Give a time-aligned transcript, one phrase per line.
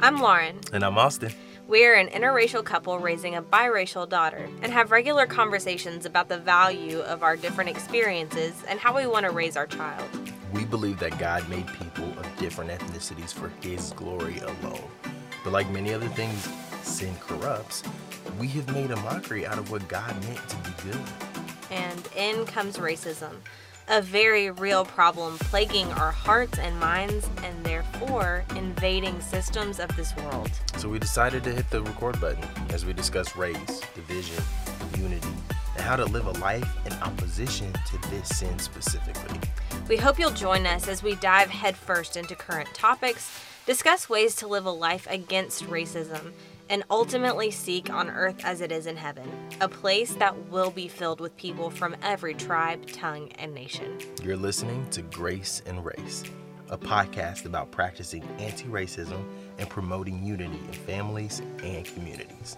[0.00, 0.60] I'm Lauren.
[0.72, 1.32] And I'm Austin.
[1.66, 7.00] We're an interracial couple raising a biracial daughter and have regular conversations about the value
[7.00, 10.08] of our different experiences and how we want to raise our child.
[10.52, 14.88] We believe that God made people of different ethnicities for His glory alone.
[15.42, 16.48] But like many other things
[16.82, 17.82] sin corrupts,
[18.38, 21.00] we have made a mockery out of what God meant to be good.
[21.72, 23.34] And in comes racism,
[23.90, 30.14] a very real problem plaguing our hearts and minds and therefore invading systems of this
[30.16, 30.50] world.
[30.76, 34.42] So we decided to hit the record button as we discuss race, division,
[34.98, 35.28] unity,
[35.74, 39.40] and how to live a life in opposition to this sin specifically.
[39.88, 44.46] We hope you'll join us as we dive headfirst into current topics, discuss ways to
[44.46, 46.32] live a life against racism,
[46.70, 50.88] and ultimately seek on earth as it is in heaven, a place that will be
[50.88, 53.98] filled with people from every tribe, tongue, and nation.
[54.22, 56.24] You're listening to Grace and Race,
[56.68, 59.24] a podcast about practicing anti racism
[59.58, 62.56] and promoting unity in families and communities.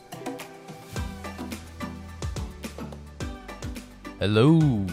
[4.18, 4.86] Hello.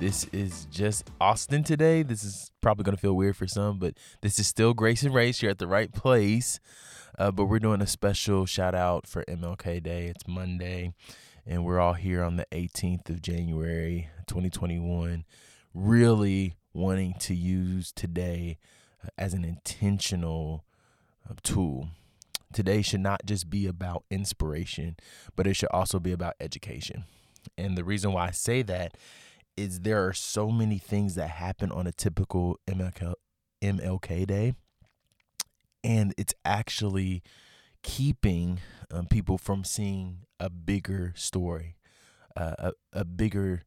[0.00, 2.02] This is just Austin today.
[2.02, 5.14] This is probably going to feel weird for some, but this is still Grace and
[5.14, 5.40] Race.
[5.40, 6.58] You're at the right place.
[7.18, 10.06] Uh, but we're doing a special shout out for MLK Day.
[10.06, 10.94] It's Monday,
[11.46, 15.24] and we're all here on the 18th of January, 2021.
[15.74, 18.58] Really wanting to use today
[19.04, 20.64] uh, as an intentional
[21.28, 21.88] uh, tool.
[22.50, 24.96] Today should not just be about inspiration,
[25.36, 27.04] but it should also be about education.
[27.58, 28.96] And the reason why I say that
[29.54, 33.14] is there are so many things that happen on a typical MLK,
[33.62, 34.54] MLK Day
[35.84, 37.22] and it's actually
[37.82, 41.76] keeping um, people from seeing a bigger story,
[42.36, 43.62] uh, a, a bigger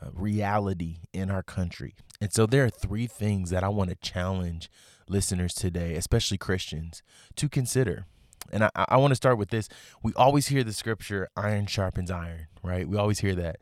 [0.00, 1.94] uh, reality in our country.
[2.20, 4.70] And so there are three things that I want to challenge
[5.08, 7.02] listeners today, especially Christians,
[7.36, 8.06] to consider.
[8.50, 9.68] And I, I want to start with this.
[10.02, 12.88] We always hear the scripture, iron sharpens iron, right?
[12.88, 13.58] We always hear that.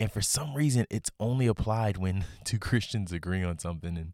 [0.00, 3.96] And for some reason, it's only applied when two Christians agree on something.
[3.96, 4.12] And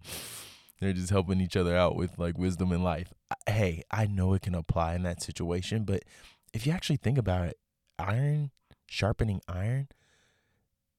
[0.84, 3.12] they're just helping each other out with like wisdom in life.
[3.46, 6.02] Hey, I know it can apply in that situation, but
[6.52, 7.58] if you actually think about it,
[7.98, 8.50] iron
[8.86, 9.88] sharpening iron,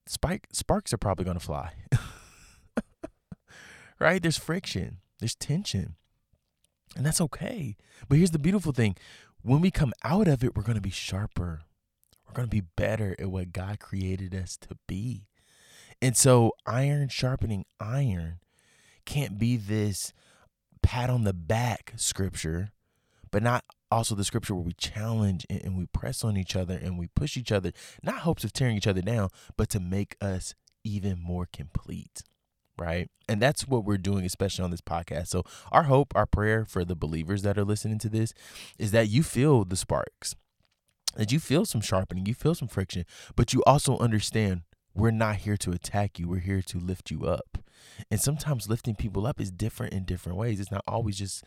[0.07, 1.73] spike sparks are probably going to fly.
[4.00, 4.22] right?
[4.22, 5.96] There's friction, there's tension.
[6.96, 7.75] And that's okay.
[8.07, 8.96] But here's the beautiful thing.
[9.41, 11.62] When we come out of it, we're going to be sharper.
[12.25, 15.28] We're going to be better at what God created us to be.
[16.02, 18.40] And so, iron sharpening iron
[19.05, 20.13] can't be this
[20.81, 22.71] pat on the back scripture,
[23.31, 26.97] but not also the scripture where we challenge and, we press on each other and
[26.97, 27.71] we push each other,
[28.03, 32.21] not hopes of tearing each other down, but to make us even more complete.
[32.77, 33.09] Right.
[33.29, 35.27] And that's what we're doing, especially on this podcast.
[35.27, 38.33] So, our hope, our prayer for the believers that are listening to this
[38.77, 40.35] is that you feel the sparks,
[41.16, 43.05] that you feel some sharpening, you feel some friction,
[43.37, 44.63] but you also understand
[44.95, 47.57] we're not here to attack you, we're here to lift you up.
[48.09, 50.59] And sometimes lifting people up is different in different ways.
[50.59, 51.44] It's not always just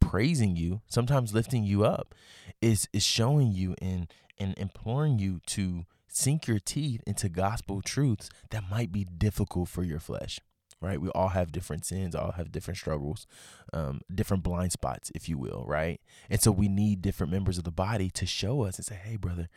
[0.00, 0.80] praising you.
[0.88, 2.14] Sometimes lifting you up
[2.60, 8.28] is is showing you and and imploring you to sink your teeth into gospel truths
[8.50, 10.40] that might be difficult for your flesh.
[10.80, 11.00] Right?
[11.00, 13.26] We all have different sins, all have different struggles,
[13.72, 16.00] um, different blind spots, if you will, right?
[16.30, 19.16] And so we need different members of the body to show us and say, hey,
[19.16, 19.48] brother,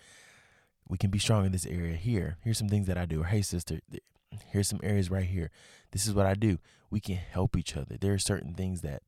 [0.88, 2.38] we can be strong in this area here.
[2.44, 3.22] Here's some things that I do.
[3.22, 3.80] Or hey, sister,
[4.48, 5.52] here's some areas right here.
[5.92, 6.58] This is what I do.
[6.90, 7.98] We can help each other.
[8.00, 9.04] There are certain things that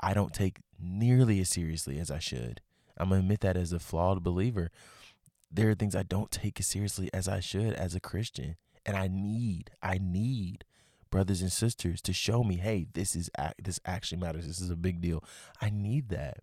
[0.00, 2.60] I don't take nearly as seriously as I should.
[2.98, 4.70] I'm going to admit that as a flawed believer.
[5.50, 8.56] There are things I don't take as seriously as I should as a Christian.
[8.84, 10.64] And I need, I need
[11.12, 13.30] brothers and sisters to show me, hey, this is
[13.62, 14.48] this actually matters.
[14.48, 15.22] This is a big deal.
[15.60, 16.38] I need that,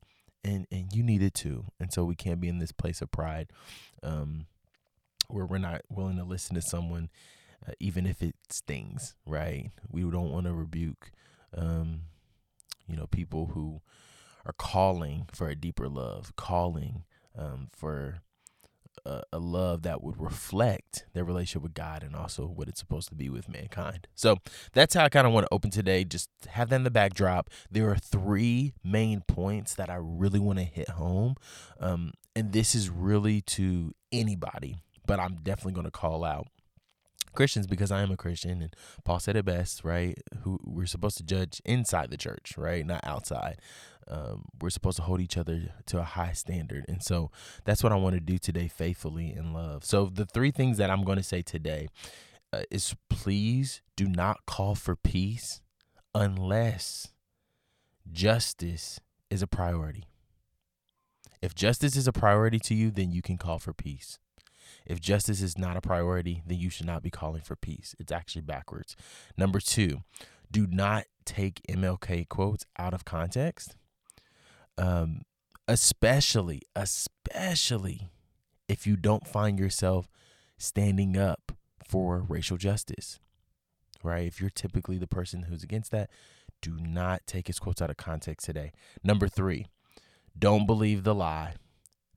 [0.45, 1.65] and and you need it too.
[1.77, 3.51] And so we can't be in this place of pride,
[4.01, 4.45] um,
[5.29, 7.09] where we're not willing to listen to someone
[7.67, 9.71] uh, even if it stings, right?
[9.89, 11.11] We don't want to rebuke,
[11.55, 12.01] um,
[12.87, 13.81] you know, people who
[14.45, 17.03] are calling for a deeper love, calling
[17.37, 18.21] um, for
[19.05, 23.09] a, a, love that would reflect their relationship with God and also what it's supposed
[23.09, 24.07] to be with mankind.
[24.15, 24.37] So
[24.73, 26.03] that's how I kind of want to open today.
[26.03, 27.49] Just have that in the backdrop.
[27.69, 31.35] There are three main points that I really want to hit home.
[31.79, 34.77] Um, and this is really to anybody,
[35.09, 36.49] but I'm definitely going to call out
[37.33, 40.15] Christians because I am a Christian and Paul said it best, right?
[40.43, 42.85] Who we're supposed to judge inside the church, right?
[42.85, 43.57] Not outside.
[44.07, 46.85] Um, we're supposed to hold each other to a high standard.
[46.87, 47.31] And so
[47.65, 49.83] that's what I want to do today faithfully in love.
[49.83, 51.87] So the three things that I'm going to say today
[52.53, 55.59] uh, is please do not call for peace
[56.13, 57.13] unless
[58.11, 58.99] justice
[59.31, 60.03] is a priority.
[61.41, 64.19] If justice is a priority to you, then you can call for peace.
[64.89, 67.95] If justice is not a priority, then you should not be calling for peace.
[67.99, 68.95] It's actually backwards.
[69.37, 69.99] Number two,
[70.51, 73.75] do not take MLK quotes out of context.
[74.79, 75.21] Um,
[75.67, 78.09] especially, especially
[78.67, 80.09] if you don't find yourself
[80.57, 81.51] standing up
[81.87, 83.19] for racial justice,
[84.03, 84.25] right?
[84.25, 86.09] If you're typically the person who's against that,
[86.61, 88.71] do not take his quotes out of context today.
[89.03, 89.67] Number three,
[90.37, 91.53] don't believe the lie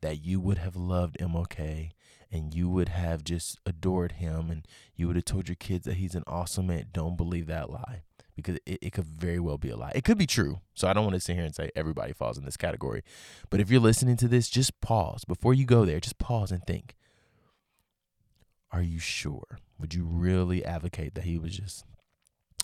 [0.01, 1.91] that you would have loved MLK
[2.33, 5.99] and you would have just adored him and you would have told your kids that
[5.99, 6.87] he's an awesome man.
[6.93, 8.03] Don't believe that lie
[8.35, 9.93] because it, it could very well be a lie.
[9.95, 10.61] It could be true.
[10.75, 13.03] So I don't want to sit here and say everybody falls in this category.
[13.51, 15.25] But if you're listening to this, just pause.
[15.27, 16.97] Before you go there, just pause and think.
[18.71, 19.59] Are you sure?
[19.79, 21.85] Would you really advocate that he was just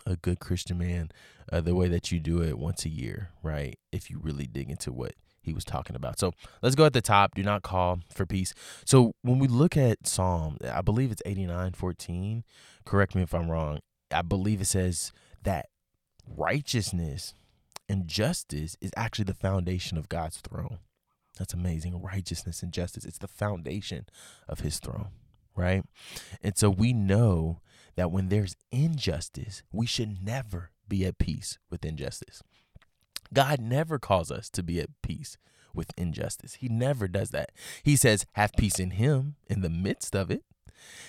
[0.06, 1.10] a good Christian man
[1.52, 3.78] uh, the way that you do it once a year, right?
[3.92, 5.12] If you really dig into what
[5.48, 6.18] he was talking about.
[6.18, 7.34] So let's go at the top.
[7.34, 8.54] Do not call for peace.
[8.84, 12.44] So when we look at Psalm, I believe it's 89 14.
[12.84, 13.80] Correct me if I'm wrong.
[14.12, 15.12] I believe it says
[15.42, 15.66] that
[16.26, 17.34] righteousness
[17.88, 20.78] and justice is actually the foundation of God's throne.
[21.38, 22.02] That's amazing.
[22.02, 24.06] Righteousness and justice, it's the foundation
[24.48, 25.08] of his throne,
[25.56, 25.84] right?
[26.42, 27.60] And so we know
[27.96, 32.42] that when there's injustice, we should never be at peace with injustice.
[33.32, 35.36] God never calls us to be at peace
[35.74, 36.54] with injustice.
[36.54, 37.52] He never does that.
[37.82, 40.42] He says, have peace in Him in the midst of it.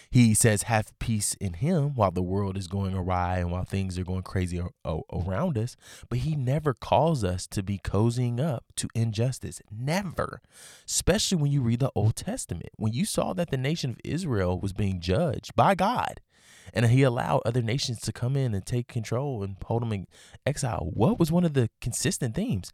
[0.10, 4.00] He says, have peace in Him while the world is going awry and while things
[4.00, 5.76] are going crazy around us.
[6.10, 9.62] But He never calls us to be cozying up to injustice.
[9.72, 10.42] Never.
[10.86, 12.70] Especially when you read the Old Testament.
[12.78, 16.22] When you saw that the nation of Israel was being judged by God
[16.74, 20.08] and He allowed other nations to come in and take control and hold them in
[20.46, 22.72] exile, what was one of the consistent themes?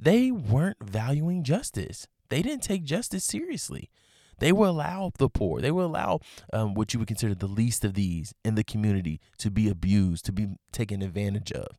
[0.00, 2.06] They weren't valuing justice.
[2.28, 3.88] They didn't take justice seriously.
[4.38, 6.20] They will allow the poor, they will allow
[6.52, 10.24] um, what you would consider the least of these in the community to be abused,
[10.26, 11.78] to be taken advantage of.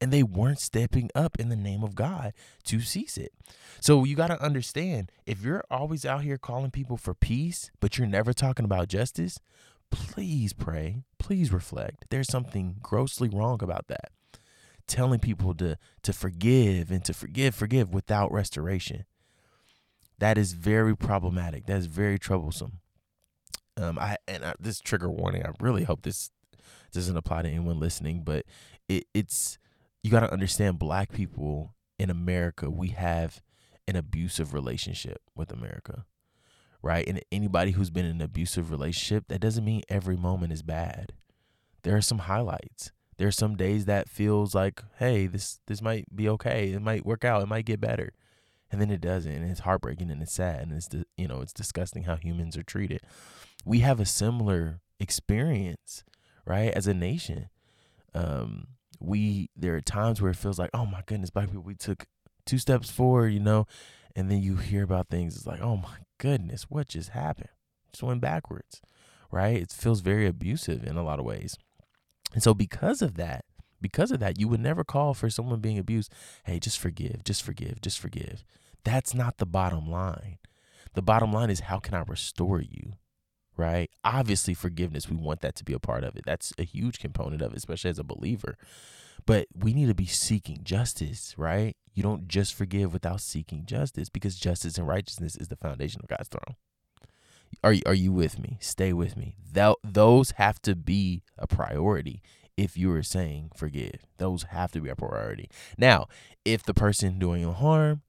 [0.00, 2.32] And they weren't stepping up in the name of God
[2.64, 3.32] to cease it.
[3.80, 7.98] So you got to understand if you're always out here calling people for peace, but
[7.98, 9.38] you're never talking about justice,
[9.90, 12.06] please pray, please reflect.
[12.10, 14.10] There's something grossly wrong about that.
[14.86, 19.04] Telling people to to forgive and to forgive, forgive without restoration.
[20.20, 21.66] That is very problematic.
[21.66, 22.80] That is very troublesome.
[23.76, 25.44] Um, I and I, this trigger warning.
[25.44, 26.30] I really hope this
[26.92, 28.44] doesn't apply to anyone listening, but
[28.88, 29.58] it, it's
[30.02, 30.78] you got to understand.
[30.78, 33.40] Black people in America, we have
[33.88, 36.04] an abusive relationship with America,
[36.82, 37.08] right?
[37.08, 41.14] And anybody who's been in an abusive relationship, that doesn't mean every moment is bad.
[41.82, 42.92] There are some highlights.
[43.16, 46.72] There are some days that feels like, hey, this this might be okay.
[46.72, 47.42] It might work out.
[47.42, 48.12] It might get better
[48.70, 51.52] and then it doesn't and it's heartbreaking and it's sad and it's you know it's
[51.52, 53.00] disgusting how humans are treated.
[53.64, 56.04] We have a similar experience
[56.46, 57.48] right as a nation.
[58.14, 58.68] Um
[58.98, 62.04] we there are times where it feels like oh my goodness black people we took
[62.44, 63.66] two steps forward you know
[64.14, 67.48] and then you hear about things it's like oh my goodness what just happened?
[67.92, 68.82] Just went backwards
[69.30, 69.56] right?
[69.56, 71.56] It feels very abusive in a lot of ways.
[72.32, 73.44] And so because of that
[73.80, 76.12] because of that, you would never call for someone being abused,
[76.44, 78.44] hey, just forgive, just forgive, just forgive.
[78.84, 80.38] That's not the bottom line.
[80.94, 82.94] The bottom line is how can I restore you?
[83.56, 83.90] Right?
[84.04, 86.24] Obviously, forgiveness, we want that to be a part of it.
[86.24, 88.56] That's a huge component of it, especially as a believer.
[89.26, 91.76] But we need to be seeking justice, right?
[91.94, 96.08] You don't just forgive without seeking justice because justice and righteousness is the foundation of
[96.08, 96.56] God's throne.
[97.62, 98.56] Are you, are you with me?
[98.60, 99.36] Stay with me.
[99.52, 102.22] That, those have to be a priority
[102.56, 104.06] if you are saying forgive.
[104.18, 105.48] Those have to be a priority.
[105.78, 106.08] Now,
[106.44, 108.02] if the person doing you harm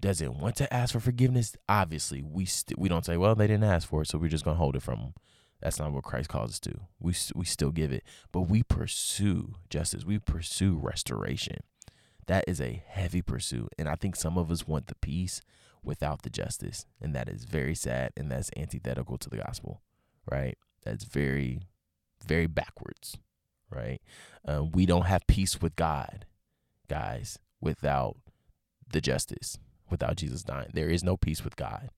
[0.00, 3.64] doesn't want to ask for forgiveness, obviously we st- we don't say, well, they didn't
[3.64, 5.14] ask for it, so we're just gonna hold it from them.
[5.60, 6.74] That's not what Christ calls us to.
[6.98, 10.04] We we still give it, but we pursue justice.
[10.04, 11.58] We pursue restoration.
[12.26, 15.40] That is a heavy pursuit, and I think some of us want the peace
[15.84, 19.82] without the justice, and that is very sad, and that's antithetical to the gospel,
[20.30, 20.56] right?
[20.84, 21.62] That's very,
[22.24, 23.16] very backwards
[23.74, 24.00] right?
[24.46, 26.26] Uh, we don't have peace with God,
[26.88, 28.16] guys, without
[28.90, 29.58] the justice,
[29.90, 30.70] without Jesus dying.
[30.72, 31.90] There is no peace with God.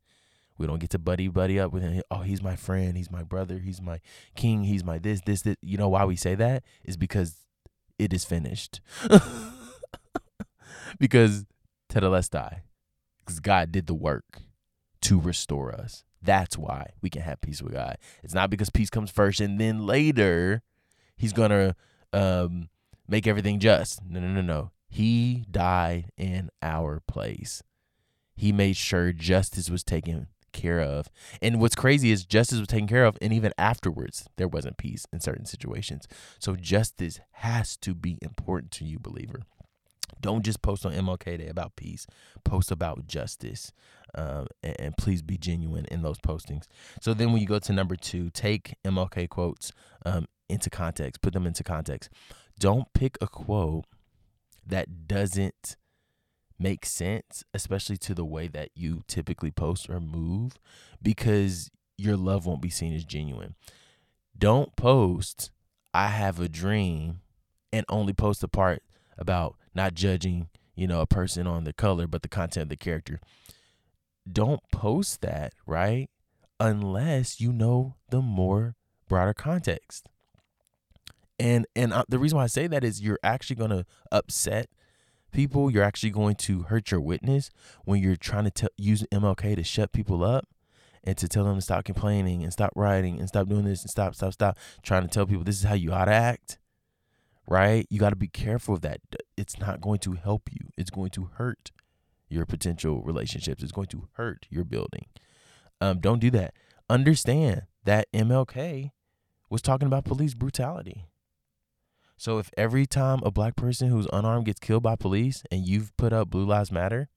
[0.56, 2.00] We don't get to buddy buddy up with him.
[2.10, 2.96] Oh, he's my friend.
[2.96, 3.58] He's my brother.
[3.58, 4.00] He's my
[4.36, 4.64] king.
[4.64, 5.56] He's my this, this, this.
[5.62, 6.62] You know why we say that?
[6.84, 7.36] Is because
[7.98, 8.80] it is finished.
[10.98, 11.44] because
[11.90, 12.60] tetelestai,
[13.20, 14.42] because God did the work
[15.02, 16.04] to restore us.
[16.22, 17.98] That's why we can have peace with God.
[18.22, 20.62] It's not because peace comes first and then later
[21.16, 21.76] he's gonna
[22.12, 22.68] um,
[23.08, 24.04] make everything just.
[24.04, 24.70] No, no, no, no.
[24.88, 27.62] He died in our place.
[28.36, 31.08] He made sure justice was taken care of.
[31.42, 35.04] And what's crazy is justice was taken care of, and even afterwards, there wasn't peace
[35.12, 36.08] in certain situations.
[36.38, 39.40] So justice has to be important to you, believer.
[40.20, 42.06] Don't just post on MLK Day about peace.
[42.44, 43.72] Post about justice,
[44.14, 46.64] um, and, and, please be genuine in those postings.
[47.00, 49.72] So then, when you go to number two, take MLK quotes
[50.06, 51.20] um, into context.
[51.20, 52.10] Put them into context.
[52.58, 53.84] Don't pick a quote
[54.66, 55.76] that doesn't
[56.58, 60.52] make sense, especially to the way that you typically post or move,
[61.02, 63.54] because your love won't be seen as genuine.
[64.36, 65.50] Don't post,
[65.92, 67.20] I have a dream,
[67.72, 68.82] and only post the part
[69.18, 72.76] about not judging, you know, a person on the color, but the content of the
[72.76, 73.20] character.
[74.30, 76.08] Don't post that, right?
[76.58, 78.76] Unless you know the more
[79.08, 80.08] broader context.
[81.38, 84.68] And and uh, the reason why I say that is you're actually going to upset
[85.32, 85.70] people.
[85.70, 87.50] You're actually going to hurt your witness
[87.84, 90.46] when you're trying to use MLK to shut people up
[91.02, 93.90] and to tell them to stop complaining and stop writing and stop doing this and
[93.90, 94.58] stop, stop, stop.
[94.82, 96.58] Trying to tell people this is how you ought to act
[97.46, 97.86] right?
[97.90, 99.00] You got to be careful of that.
[99.36, 101.70] It's not going to help you, it's going to hurt
[102.28, 105.06] your potential relationships, it's going to hurt your building.
[105.80, 106.54] Um, don't do that.
[106.88, 108.90] Understand that MLK
[109.50, 111.06] was talking about police brutality.
[112.24, 115.94] So if every time a black person who's unarmed gets killed by police and you've
[115.98, 117.10] put up Blue Lives Matter,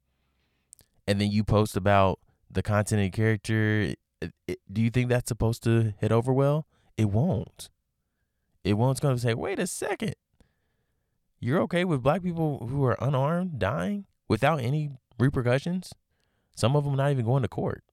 [1.07, 2.19] and then you post about
[2.51, 6.67] the content and character, it, it, do you think that's supposed to hit over well?
[6.97, 7.69] It won't
[8.65, 10.15] it won't It's going to say, wait a second.
[11.39, 15.93] You're okay with black people who are unarmed dying without any repercussions?
[16.53, 17.85] Some of them not even going to court.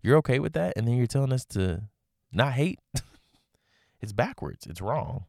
[0.00, 0.74] You're okay with that?
[0.76, 1.88] And then you're telling us to
[2.30, 2.78] not hate?
[4.00, 4.64] it's backwards.
[4.64, 5.24] It's wrong.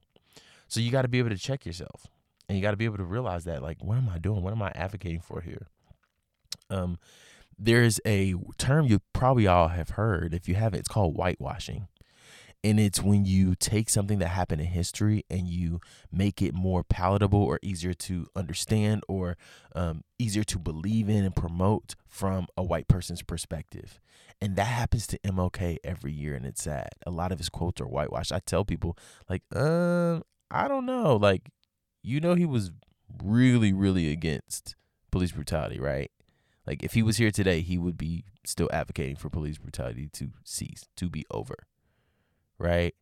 [0.69, 2.07] So you got to be able to check yourself.
[2.47, 4.41] And you got to be able to realize that, like, what am I doing?
[4.41, 5.67] What am I advocating for here?
[6.71, 6.97] Um,
[7.59, 10.33] there's a term you probably all have heard.
[10.33, 11.87] If you haven't, it's called whitewashing
[12.63, 15.79] and it's when you take something that happened in history and you
[16.11, 19.37] make it more palatable or easier to understand or
[19.75, 23.99] um, easier to believe in and promote from a white person's perspective
[24.41, 27.79] and that happens to mlk every year and it's sad a lot of his quotes
[27.79, 28.97] are whitewashed i tell people
[29.29, 31.49] like um i don't know like
[32.01, 32.71] you know he was
[33.23, 34.75] really really against
[35.11, 36.11] police brutality right
[36.67, 40.31] like if he was here today he would be still advocating for police brutality to
[40.43, 41.67] cease to be over
[42.59, 42.93] right?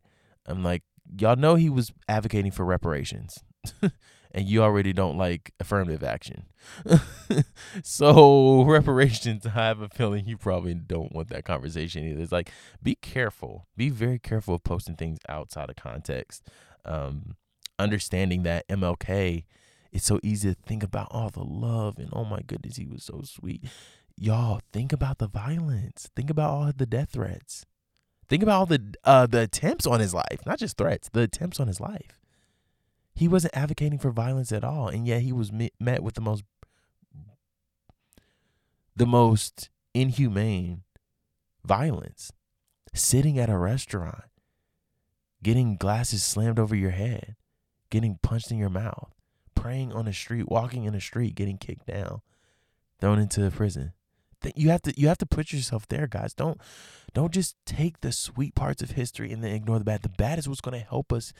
[0.45, 0.83] I'm like,
[1.19, 3.43] y'all know he was advocating for reparations.
[4.31, 6.45] and you already don't like affirmative action.
[7.83, 12.21] so reparations, I have a feeling you probably don't want that conversation either.
[12.21, 12.51] It's like
[12.81, 16.47] be careful, be very careful of posting things outside of context.
[16.87, 17.35] Um,
[17.79, 19.43] understanding that MLK,
[19.91, 23.03] it's so easy to think about all the love and oh my goodness, he was
[23.03, 23.63] so sweet.
[24.15, 26.09] Y'all think about the violence.
[26.15, 27.65] Think about all the death threats.
[28.27, 31.59] Think about all the uh, the attempts on his life, not just threats, the attempts
[31.59, 32.19] on his life.
[33.13, 36.43] He wasn't advocating for violence at all, and yet he was met with the most
[38.95, 40.83] the most inhumane
[41.63, 42.31] violence.
[42.93, 44.25] Sitting at a restaurant,
[45.43, 47.35] getting glasses slammed over your head,
[47.89, 49.13] getting punched in your mouth,
[49.55, 52.21] praying on the street, walking in the street, getting kicked down,
[52.99, 53.93] thrown into the prison.
[54.55, 56.33] You have to you have to put yourself there guys.
[56.33, 56.61] Don't
[57.13, 60.03] don't just take the sweet parts of history and then ignore the bad.
[60.03, 61.33] The bad is what's going to help us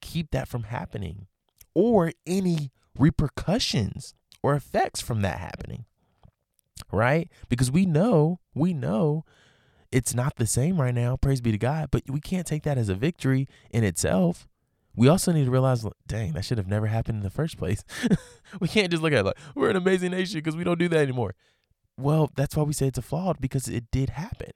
[0.00, 1.26] keep that from happening
[1.74, 5.84] or any repercussions or effects from that happening
[6.92, 7.28] right?
[7.48, 9.24] Because we know we know
[9.90, 12.78] it's not the same right now praise be to god but we can't take that
[12.78, 14.46] as a victory in itself
[14.98, 17.84] we also need to realize, dang, that should have never happened in the first place.
[18.60, 20.88] we can't just look at it like we're an amazing nation because we don't do
[20.88, 21.36] that anymore.
[21.96, 24.50] Well, that's why we say it's a flawed because it did happen.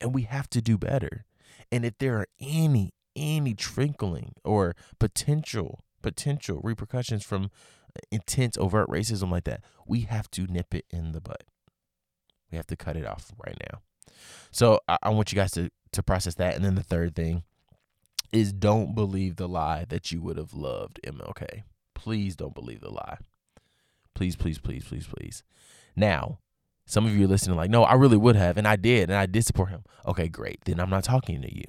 [0.00, 1.26] And we have to do better.
[1.70, 7.50] And if there are any any trickling or potential potential repercussions from
[7.94, 11.44] uh, intense overt racism like that, we have to nip it in the butt.
[12.54, 13.80] We have to cut it off right now.
[14.52, 16.54] So I, I want you guys to to process that.
[16.54, 17.42] And then the third thing
[18.30, 21.64] is don't believe the lie that you would have loved MLK.
[21.94, 23.18] Please don't believe the lie.
[24.14, 25.42] Please, please, please, please, please.
[25.96, 26.38] Now,
[26.86, 29.18] some of you are listening like, no, I really would have, and I did, and
[29.18, 29.82] I did support him.
[30.06, 30.64] Okay, great.
[30.64, 31.64] Then I'm not talking to you.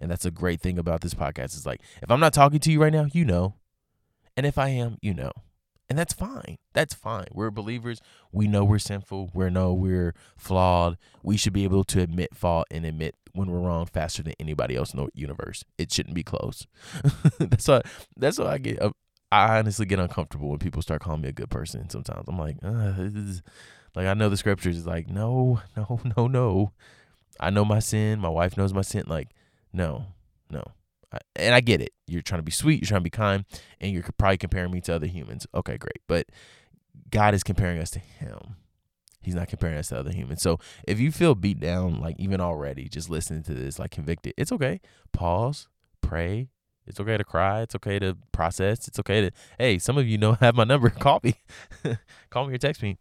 [0.00, 1.54] And that's a great thing about this podcast.
[1.54, 3.54] Is like, if I'm not talking to you right now, you know.
[4.36, 5.30] And if I am, you know.
[5.88, 6.56] And that's fine.
[6.72, 7.26] That's fine.
[7.32, 8.00] We're believers.
[8.32, 9.30] We know we're sinful.
[9.34, 10.96] We know we're flawed.
[11.22, 14.76] We should be able to admit fault and admit when we're wrong faster than anybody
[14.76, 15.64] else in the universe.
[15.76, 16.66] It shouldn't be close.
[17.38, 17.82] that's why.
[18.16, 18.80] That's why I get.
[18.80, 18.92] Uh,
[19.30, 21.90] I honestly get uncomfortable when people start calling me a good person.
[21.90, 22.92] Sometimes I'm like, uh,
[23.94, 26.72] like I know the scriptures is like, no, no, no, no.
[27.40, 28.20] I know my sin.
[28.20, 29.04] My wife knows my sin.
[29.06, 29.30] Like,
[29.72, 30.06] no,
[30.50, 30.62] no.
[31.36, 31.92] And I get it.
[32.06, 32.80] You're trying to be sweet.
[32.80, 33.44] You're trying to be kind,
[33.80, 35.46] and you're probably comparing me to other humans.
[35.54, 36.00] Okay, great.
[36.06, 36.26] But
[37.10, 38.56] God is comparing us to Him.
[39.20, 40.42] He's not comparing us to other humans.
[40.42, 44.34] So if you feel beat down, like even already, just listening to this, like convicted,
[44.36, 44.80] it's okay.
[45.12, 45.68] Pause,
[46.02, 46.50] pray.
[46.86, 47.62] It's okay to cry.
[47.62, 48.86] It's okay to process.
[48.86, 50.90] It's okay to, hey, some of you know have my number.
[50.90, 51.36] Call me.
[52.30, 52.98] Call me or text me.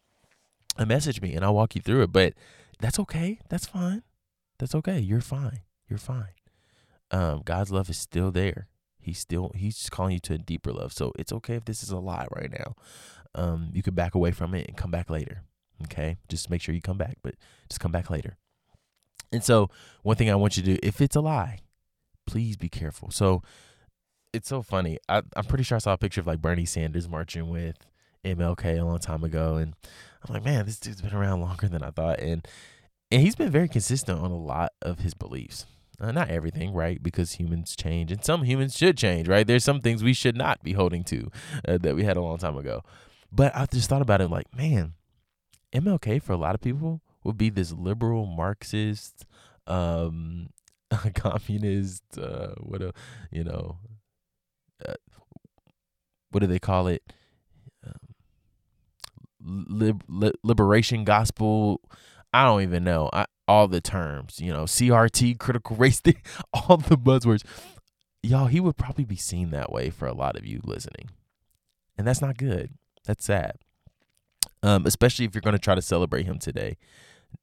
[0.77, 2.13] And message me and I'll walk you through it.
[2.13, 2.33] But
[2.79, 3.39] that's okay.
[3.49, 4.03] That's fine.
[4.59, 4.99] That's okay.
[4.99, 5.59] You're fine.
[5.89, 6.29] You're fine.
[7.13, 8.67] Um, God's love is still there.
[8.99, 10.91] He's still he's just calling you to a deeper love.
[10.91, 12.75] So it's okay if this is a lie right now.
[13.35, 15.43] Um, you could back away from it and come back later.
[15.83, 17.35] Okay, just make sure you come back, but
[17.69, 18.37] just come back later.
[19.31, 19.69] And so,
[20.03, 21.59] one thing I want you to do, if it's a lie,
[22.25, 23.09] please be careful.
[23.11, 23.41] So,
[24.31, 24.99] it's so funny.
[25.09, 27.77] I, I'm pretty sure I saw a picture of like Bernie Sanders marching with
[28.23, 29.73] MLK a long time ago, and
[30.23, 32.47] I'm like, man, this dude's been around longer than I thought, and
[33.11, 35.65] and he's been very consistent on a lot of his beliefs.
[36.03, 37.01] Uh, not everything, right?
[37.01, 39.47] Because humans change, and some humans should change, right?
[39.47, 41.31] There's some things we should not be holding to
[41.65, 42.83] uh, that we had a long time ago.
[43.31, 44.95] But I just thought about it, like, man,
[45.73, 49.25] MLK for a lot of people would be this liberal Marxist,
[49.65, 50.49] um,
[51.15, 52.91] communist, uh, what a
[53.31, 53.77] you know,
[54.85, 54.95] uh,
[56.31, 57.01] what do they call it?
[57.85, 61.79] Um, lib, li- liberation gospel.
[62.33, 63.09] I don't even know.
[63.13, 66.21] I, all the terms, you know, CRT, critical race, thing,
[66.53, 67.43] all the buzzwords.
[68.21, 71.09] Y'all, he would probably be seen that way for a lot of you listening.
[71.97, 72.71] And that's not good.
[73.05, 73.57] That's sad
[74.63, 76.77] um, especially if you're going to try to celebrate him today,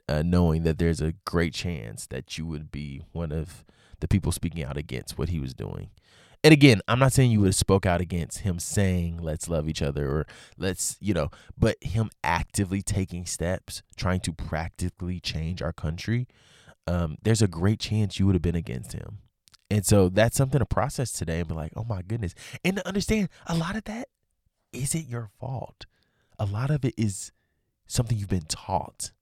[0.09, 3.65] uh, knowing that there's a great chance that you would be one of
[4.01, 5.91] the people speaking out against what he was doing.
[6.43, 9.69] And again, I'm not saying you would have spoke out against him saying let's love
[9.69, 15.61] each other or let's, you know, but him actively taking steps, trying to practically change
[15.61, 16.27] our country,
[16.87, 19.19] um, there's a great chance you would have been against him.
[19.71, 22.35] And so that's something to process today and be like, oh my goodness.
[22.65, 24.09] And to understand a lot of that
[24.73, 25.87] isn't your fault
[26.39, 27.33] a lot of it is
[27.87, 29.13] something you've been taught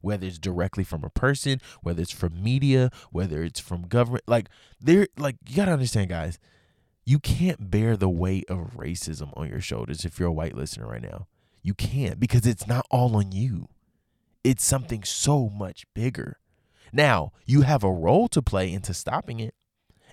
[0.00, 4.48] whether it's directly from a person whether it's from media whether it's from government like
[4.80, 6.38] there like you got to understand guys
[7.08, 10.86] you can't bear the weight of racism on your shoulders if you're a white listener
[10.86, 11.26] right now
[11.62, 13.68] you can't because it's not all on you
[14.44, 16.38] it's something so much bigger
[16.92, 19.54] now you have a role to play into stopping it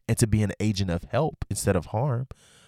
[0.08, 2.28] and to be an agent of help instead of harm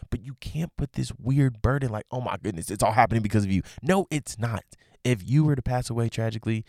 [0.09, 3.43] but you can't put this weird burden like, oh my goodness, it's all happening because
[3.43, 3.61] of you.
[3.81, 4.63] No, it's not.
[5.03, 6.65] If you were to pass away tragically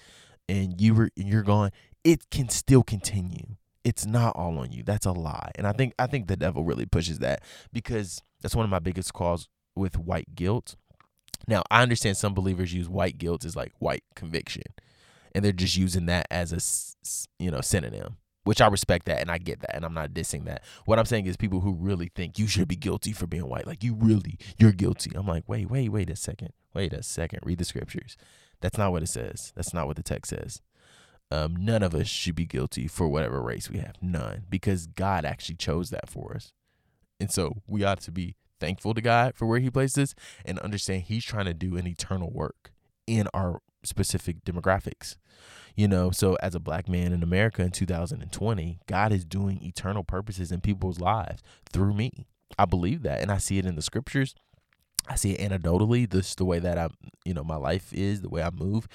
[0.49, 1.71] and you were and you're gone,
[2.05, 3.57] it can still continue.
[3.89, 4.83] It's not all on you.
[4.83, 5.51] That's a lie.
[5.55, 7.41] And I think I think the devil really pushes that
[7.73, 10.77] because that's one of my biggest calls with white guilt.
[11.47, 14.65] Now, I understand some believers use white guilt as like white conviction
[15.35, 16.61] and they're just using that as a
[17.43, 20.47] you know synonym which I respect that and I get that and I'm not dissing
[20.47, 20.63] that.
[20.87, 23.67] What I'm saying is people who really think you should be guilty for being white,
[23.67, 25.11] like you really, you're guilty.
[25.15, 28.17] I'm like, wait, wait, wait a second, wait a second, read the scriptures.
[28.63, 29.53] That's not what it says.
[29.55, 30.63] That's not what the text says.
[31.31, 33.97] Um, none of us should be guilty for whatever race we have.
[34.01, 36.53] None, because God actually chose that for us,
[37.21, 40.15] and so we ought to be thankful to God for where He placed us
[40.45, 42.73] and understand He's trying to do an eternal work
[43.07, 45.17] in our specific demographics.
[45.77, 50.03] You know, so as a black man in America in 2020, God is doing eternal
[50.03, 52.27] purposes in people's lives through me.
[52.59, 54.35] I believe that and I see it in the scriptures.
[55.09, 56.89] I see it anecdotally, this the way that I
[57.25, 58.89] you know, my life is, the way I move.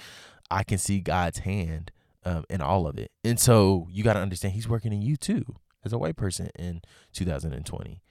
[0.50, 1.90] I can see God's hand
[2.24, 3.10] um, in all of it.
[3.22, 5.44] And so you got to understand he's working in you too
[5.84, 6.82] as a white person in
[7.12, 8.02] 2020.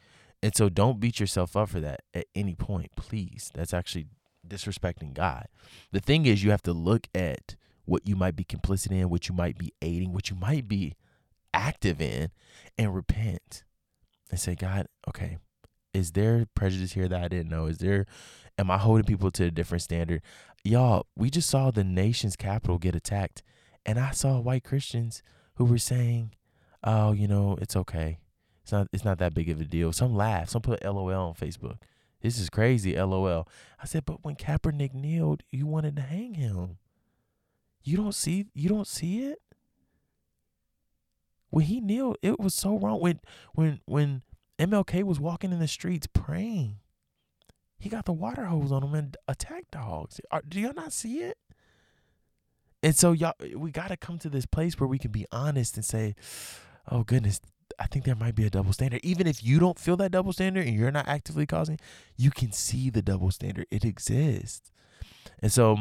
[0.42, 3.50] And so don't beat yourself up for that at any point, please.
[3.54, 4.08] That's actually
[4.48, 5.48] disrespecting God.
[5.92, 9.30] The thing is, you have to look at what you might be complicit in, what
[9.30, 10.96] you might be aiding, what you might be
[11.54, 12.32] active in,
[12.78, 13.64] and repent
[14.30, 15.38] and say, God, okay,
[15.94, 17.68] is there prejudice here that I didn't know?
[17.68, 18.06] Is there,
[18.58, 20.22] am I holding people to a different standard?
[20.64, 23.44] Y'all, we just saw the nation's capital get attacked,
[23.86, 25.24] and I saw white Christians
[25.56, 26.32] who were saying,
[26.84, 28.20] oh, you know, it's okay.
[28.64, 29.92] It's not, it's not that big of a deal.
[29.92, 31.78] Some laugh, some put LOL on Facebook.
[32.22, 33.48] This is crazy, LOL.
[33.82, 36.78] I said, but when Kaepernick kneeled, you wanted to hang him.
[37.84, 39.40] You don't see you don't see it?
[41.50, 43.02] When he kneeled, it was so wrong.
[43.02, 43.20] When
[43.54, 44.22] when when
[44.58, 46.78] MLK was walking in the streets praying,
[47.78, 50.22] he got the water hose on him and attacked dogs.
[50.32, 51.38] Are, do y'all not see it?
[52.84, 55.86] And so y'all we gotta come to this place where we can be honest and
[55.86, 56.16] say,
[56.92, 57.40] Oh goodness,
[57.80, 59.00] I think there might be a double standard.
[59.04, 61.80] Even if you don't feel that double standard and you're not actively causing,
[62.18, 63.66] you can see the double standard.
[63.72, 64.70] It exists.
[65.42, 65.78] And so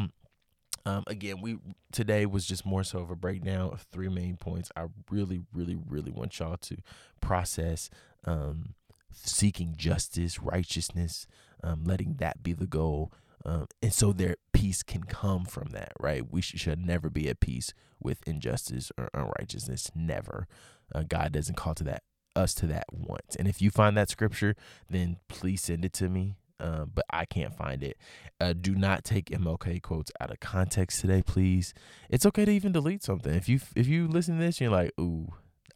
[0.85, 1.59] um, again, we
[1.91, 4.71] today was just more so of a breakdown of three main points.
[4.75, 6.77] I really, really, really want y'all to
[7.21, 7.89] process
[8.25, 8.73] um,
[9.13, 11.27] seeking justice, righteousness,
[11.63, 13.13] um, letting that be the goal,
[13.45, 15.93] um, and so their peace can come from that.
[15.99, 16.23] Right?
[16.29, 19.91] We should, never be at peace with injustice or unrighteousness.
[19.95, 20.47] Never.
[20.93, 22.03] Uh, God doesn't call to that
[22.35, 23.35] us to that once.
[23.37, 24.55] And if you find that scripture,
[24.89, 26.35] then please send it to me.
[26.59, 27.97] Uh, but I can't find it.
[28.39, 31.73] Uh, do not take MLK quotes out of context today, please.
[32.09, 33.33] It's okay to even delete something.
[33.33, 35.27] If you if you listen to this, you're like, ooh,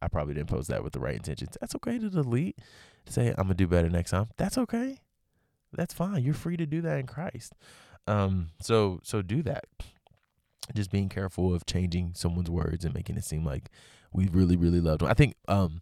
[0.01, 1.57] I probably didn't post that with the right intentions.
[1.59, 2.59] That's okay to delete.
[3.09, 4.27] Say I'm gonna do better next time.
[4.37, 4.99] That's okay.
[5.73, 6.23] That's fine.
[6.23, 7.53] You're free to do that in Christ.
[8.07, 9.65] Um, so so do that.
[10.73, 13.69] Just being careful of changing someone's words and making it seem like
[14.13, 15.09] we really really loved them.
[15.09, 15.81] I think um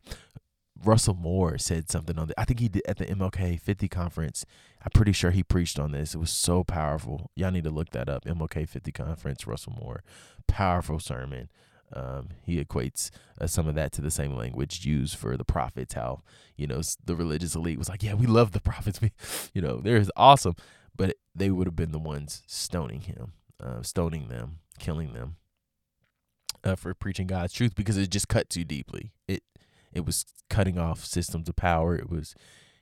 [0.84, 4.45] Russell Moore said something on the I think he did at the MLK 50 conference.
[4.84, 6.13] I'm pretty sure he preached on this.
[6.13, 7.32] It was so powerful.
[7.36, 8.26] Y'all need to look that up.
[8.26, 10.04] MLK 50 conference, Russell Moore.
[10.48, 11.50] Powerful sermon.
[11.95, 15.93] Um, he equates uh, some of that to the same language used for the prophets.
[15.93, 16.23] How
[16.58, 18.99] you know the religious elite was like, yeah, we love the prophets.
[19.01, 19.12] We,
[19.53, 20.55] you know, they're awesome,
[20.95, 25.38] but they would have been the ones stoning him, uh, stoning them, killing them
[26.63, 29.13] uh, for preaching God's truth because it just cut too deeply.
[29.27, 29.43] It
[29.93, 31.95] it was cutting off systems of power.
[31.95, 32.36] It was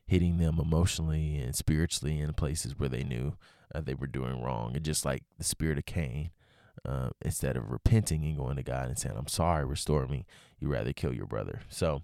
[0.06, 3.36] hitting them emotionally and spiritually in places where they knew
[3.74, 4.76] uh, they were doing wrong.
[4.76, 6.32] And just like the spirit of Cain,
[6.88, 10.26] uh, instead of repenting and going to God and saying, I'm sorry, restore me,
[10.60, 11.62] you rather kill your brother.
[11.70, 12.02] So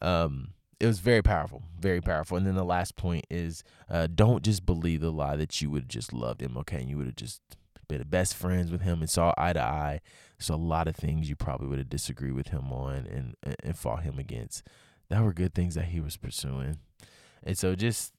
[0.00, 2.36] um, it was very powerful, very powerful.
[2.36, 5.82] And then the last point is uh, don't just believe the lie that you would
[5.82, 6.80] have just loved him, okay?
[6.80, 7.40] And you would have just
[7.88, 10.00] been the best friends with him and saw eye to eye
[10.42, 13.78] there's a lot of things you probably would have disagreed with him on and and
[13.78, 14.66] fought him against.
[15.08, 16.78] That were good things that he was pursuing.
[17.44, 18.12] And so just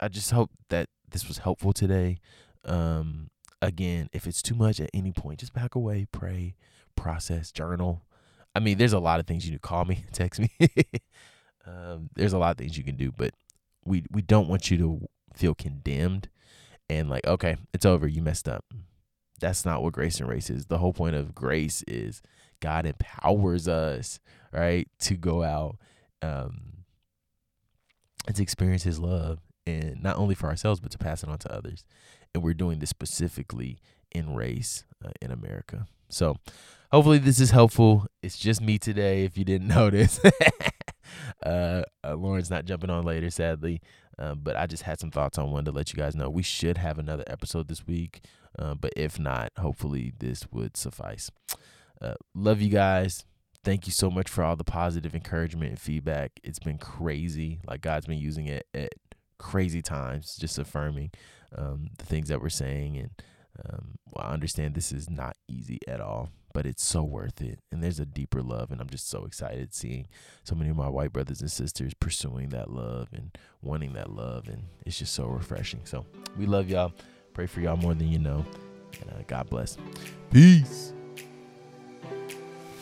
[0.00, 2.18] I just hope that this was helpful today.
[2.64, 3.30] Um
[3.62, 6.54] again, if it's too much at any point, just back away, pray,
[6.96, 8.02] process, journal.
[8.54, 10.50] I mean, there's a lot of things you can call me, text me.
[11.66, 13.32] um, there's a lot of things you can do, but
[13.84, 16.28] we we don't want you to feel condemned
[16.90, 18.66] and like, okay, it's over, you messed up
[19.42, 20.66] that's not what grace and race is.
[20.66, 22.22] The whole point of grace is
[22.60, 24.20] God empowers us,
[24.52, 25.76] right, to go out
[26.22, 26.84] um,
[28.26, 31.38] and to experience His love, and not only for ourselves but to pass it on
[31.38, 31.84] to others.
[32.34, 33.78] And we're doing this specifically
[34.10, 35.86] in race uh, in America.
[36.08, 36.36] So,
[36.90, 38.06] hopefully, this is helpful.
[38.22, 39.24] It's just me today.
[39.24, 40.20] If you didn't notice,
[41.46, 43.80] uh, uh, Lauren's not jumping on later, sadly.
[44.18, 46.28] Um, but I just had some thoughts on one to let you guys know.
[46.28, 48.24] We should have another episode this week.
[48.58, 51.30] Uh, but if not, hopefully this would suffice.
[52.00, 53.24] Uh, love you guys.
[53.64, 56.32] Thank you so much for all the positive encouragement and feedback.
[56.42, 57.60] It's been crazy.
[57.66, 58.92] Like God's been using it at
[59.42, 61.10] crazy times, just affirming
[61.56, 62.96] um, the things that we're saying.
[62.96, 63.10] And
[63.64, 67.58] um, well, I understand this is not easy at all, but it's so worth it.
[67.70, 70.06] And there's a deeper love, and I'm just so excited seeing
[70.44, 74.48] so many of my white brothers and sisters pursuing that love and wanting that love,
[74.48, 75.80] and it's just so refreshing.
[75.84, 76.06] So
[76.38, 76.92] we love y'all.
[77.34, 78.44] Pray for y'all more than you know.
[79.00, 79.76] And uh, God bless.
[80.30, 80.92] Peace.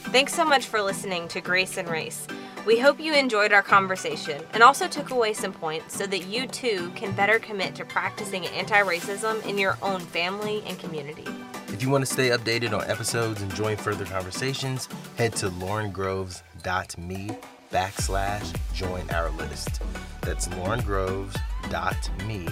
[0.05, 2.27] Thanks so much for listening to Grace and Race.
[2.67, 6.47] We hope you enjoyed our conversation and also took away some points so that you
[6.47, 11.25] too can better commit to practicing anti racism in your own family and community.
[11.69, 17.31] If you want to stay updated on episodes and join further conversations, head to laurengroves.me
[17.73, 19.81] backslash join our list.
[20.21, 22.49] That's laurengroves.me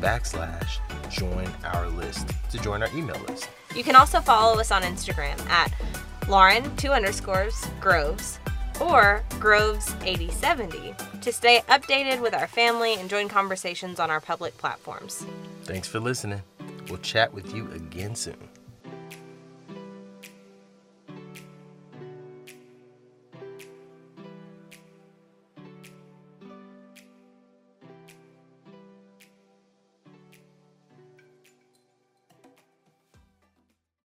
[0.00, 3.48] backslash join our list to join our email list.
[3.76, 5.72] You can also follow us on Instagram at
[6.28, 8.40] Lauren two underscores Groves
[8.82, 14.56] or Groves 8070 to stay updated with our family and join conversations on our public
[14.58, 15.24] platforms.
[15.64, 16.42] Thanks for listening.
[16.88, 18.36] We'll chat with you again soon.